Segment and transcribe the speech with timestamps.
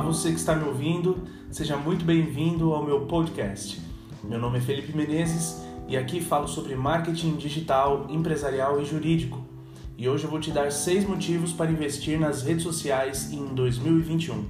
[0.00, 3.80] você que está me ouvindo, seja muito bem-vindo ao meu podcast.
[4.22, 9.44] Meu nome é Felipe Menezes e aqui falo sobre marketing digital, empresarial e jurídico.
[9.96, 14.44] E hoje eu vou te dar seis motivos para investir nas redes sociais em 2021.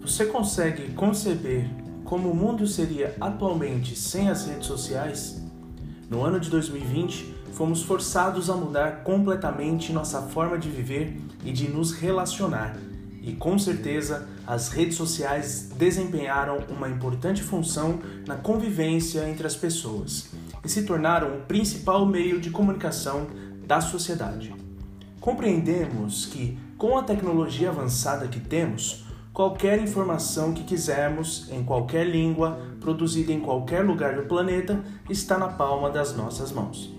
[0.00, 5.42] Você consegue conceber como o mundo seria atualmente sem as redes sociais?
[6.10, 11.68] No ano de 2020, fomos forçados a mudar completamente nossa forma de viver e de
[11.68, 12.76] nos relacionar.
[13.22, 20.28] E com certeza, as redes sociais desempenharam uma importante função na convivência entre as pessoas
[20.62, 23.26] e se tornaram o principal meio de comunicação
[23.66, 24.54] da sociedade.
[25.20, 29.03] Compreendemos que, com a tecnologia avançada que temos,
[29.34, 35.48] qualquer informação que quisermos, em qualquer língua, produzida em qualquer lugar do planeta, está na
[35.48, 36.94] palma das nossas mãos.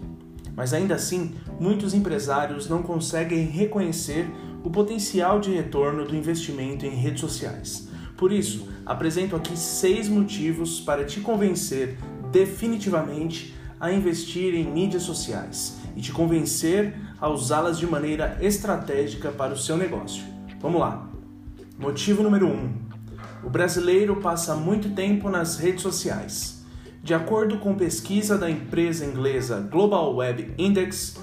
[0.54, 4.30] Mas ainda assim, muitos empresários não conseguem reconhecer
[4.66, 7.88] o potencial de retorno do investimento em redes sociais.
[8.18, 11.98] Por isso, apresento aqui seis motivos para te convencer
[12.32, 19.54] definitivamente a investir em mídias sociais e te convencer a usá-las de maneira estratégica para
[19.54, 20.24] o seu negócio.
[20.60, 21.15] Vamos lá!
[21.78, 22.52] Motivo número 1.
[22.52, 22.74] Um,
[23.44, 26.64] o brasileiro passa muito tempo nas redes sociais.
[27.04, 31.18] De acordo com pesquisa da empresa inglesa Global Web Index,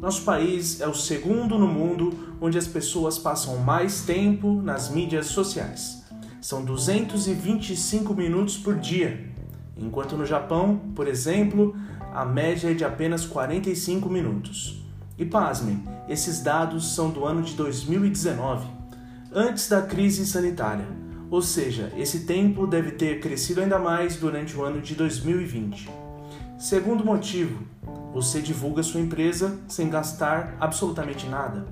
[0.00, 5.26] nosso país é o segundo no mundo onde as pessoas passam mais tempo nas mídias
[5.26, 6.02] sociais.
[6.40, 9.30] São 225 minutos por dia,
[9.76, 11.76] enquanto no Japão, por exemplo,
[12.14, 14.82] a média é de apenas 45 minutos.
[15.18, 18.77] E pasmem, esses dados são do ano de 2019
[19.32, 20.86] antes da crise sanitária,
[21.30, 25.88] ou seja, esse tempo deve ter crescido ainda mais durante o ano de 2020.
[26.58, 27.62] Segundo motivo,
[28.12, 31.66] você divulga sua empresa sem gastar absolutamente nada.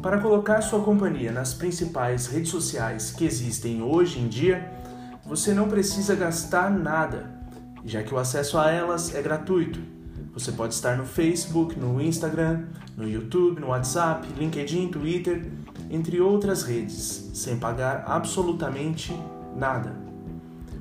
[0.00, 4.72] Para colocar sua companhia nas principais redes sociais que existem hoje em dia,
[5.26, 7.30] você não precisa gastar nada,
[7.84, 9.78] já que o acesso a elas é gratuito.
[10.32, 12.64] Você pode estar no Facebook, no Instagram,
[12.96, 15.44] no YouTube, no WhatsApp, LinkedIn, Twitter
[15.90, 19.12] entre outras redes, sem pagar absolutamente
[19.56, 19.96] nada.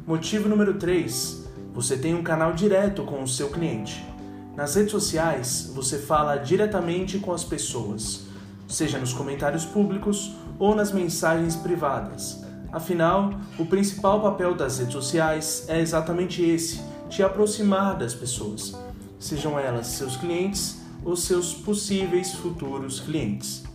[0.06, 4.06] Motivo número 3: você tem um canal direto com o seu cliente.
[4.56, 8.26] Nas redes sociais, você fala diretamente com as pessoas,
[8.68, 12.44] seja nos comentários públicos ou nas mensagens privadas.
[12.72, 18.76] Afinal, o principal papel das redes sociais é exatamente esse: te aproximar das pessoas,
[19.20, 23.69] sejam elas seus clientes ou seus possíveis futuros clientes.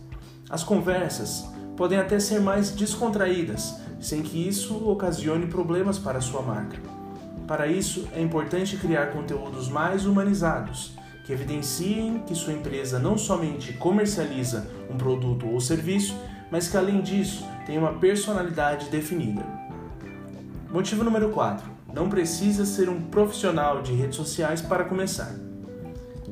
[0.49, 6.77] As conversas podem até ser mais descontraídas, sem que isso ocasione problemas para sua marca.
[7.47, 10.93] Para isso, é importante criar conteúdos mais humanizados,
[11.25, 16.15] que evidenciem que sua empresa não somente comercializa um produto ou serviço,
[16.51, 19.43] mas que além disso tem uma personalidade definida.
[20.71, 25.33] Motivo número 4: não precisa ser um profissional de redes sociais para começar.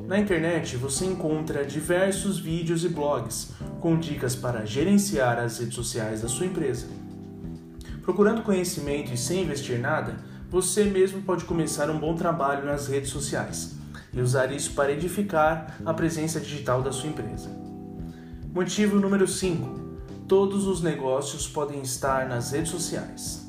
[0.06, 6.20] Na internet você encontra diversos vídeos e blogs com dicas para gerenciar as redes sociais
[6.20, 6.86] da sua empresa.
[8.02, 10.16] Procurando conhecimento e sem investir nada,
[10.50, 13.76] você mesmo pode começar um bom trabalho nas redes sociais
[14.12, 17.48] e usar isso para edificar a presença digital da sua empresa.
[18.52, 19.80] Motivo número 5:
[20.28, 23.43] todos os negócios podem estar nas redes sociais.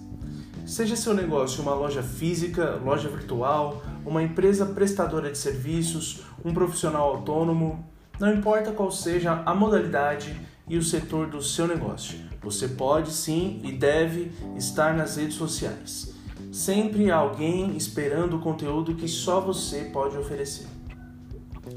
[0.65, 7.07] Seja seu negócio uma loja física, loja virtual, uma empresa prestadora de serviços, um profissional
[7.09, 7.87] autônomo,
[8.19, 10.35] não importa qual seja a modalidade
[10.67, 16.15] e o setor do seu negócio, você pode sim e deve estar nas redes sociais.
[16.51, 20.65] Sempre há alguém esperando o conteúdo que só você pode oferecer.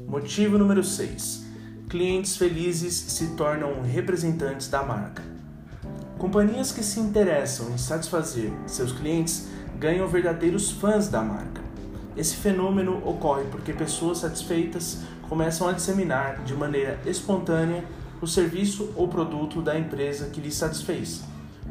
[0.07, 1.45] Motivo número 6:
[1.87, 5.28] clientes felizes se tornam representantes da marca.
[6.19, 9.47] Companhias que se interessam em satisfazer seus clientes
[9.79, 11.61] ganham verdadeiros fãs da marca.
[12.17, 14.99] Esse fenômeno ocorre porque pessoas satisfeitas
[15.29, 17.85] começam a disseminar de maneira espontânea
[18.21, 21.23] o serviço ou produto da empresa que lhes satisfez,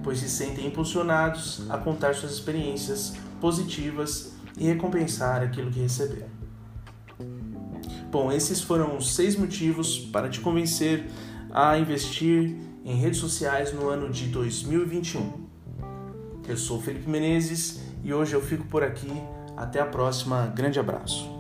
[0.02, 3.12] pois se sentem impulsionados a contar suas experiências
[3.42, 6.38] positivas e recompensar aquilo que receberam.
[8.10, 11.04] Bom, esses foram os seis motivos para te convencer
[11.52, 15.46] a investir em redes sociais no ano de 2021.
[16.48, 19.12] Eu sou Felipe Menezes e hoje eu fico por aqui.
[19.54, 20.46] Até a próxima.
[20.56, 21.37] Grande abraço.